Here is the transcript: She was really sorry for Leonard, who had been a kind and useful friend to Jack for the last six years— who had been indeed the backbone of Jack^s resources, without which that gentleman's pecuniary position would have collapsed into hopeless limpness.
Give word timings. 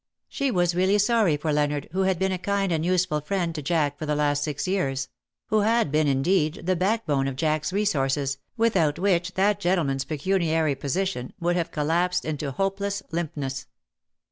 She 0.27 0.49
was 0.49 0.73
really 0.73 0.97
sorry 0.97 1.37
for 1.37 1.53
Leonard, 1.53 1.87
who 1.91 2.01
had 2.01 2.17
been 2.17 2.31
a 2.31 2.39
kind 2.39 2.71
and 2.71 2.83
useful 2.83 3.21
friend 3.21 3.53
to 3.53 3.61
Jack 3.61 3.99
for 3.99 4.07
the 4.07 4.15
last 4.15 4.43
six 4.43 4.67
years— 4.67 5.09
who 5.49 5.59
had 5.59 5.91
been 5.91 6.07
indeed 6.07 6.63
the 6.65 6.75
backbone 6.75 7.27
of 7.27 7.35
Jack^s 7.35 7.71
resources, 7.71 8.39
without 8.57 8.97
which 8.97 9.35
that 9.35 9.59
gentleman's 9.59 10.05
pecuniary 10.05 10.73
position 10.73 11.33
would 11.39 11.55
have 11.55 11.69
collapsed 11.69 12.25
into 12.25 12.49
hopeless 12.49 13.03
limpness. 13.11 13.67